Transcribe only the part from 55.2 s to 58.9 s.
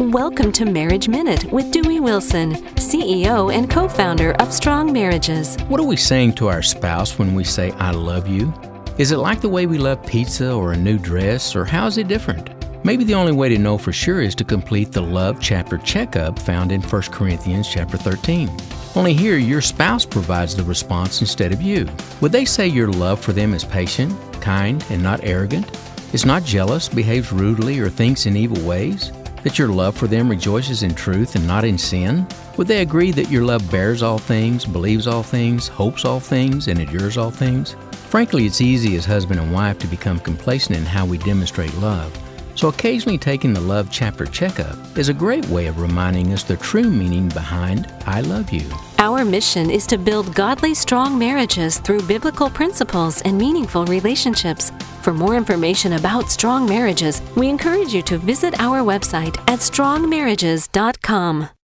information about strong marriages, we encourage you to visit our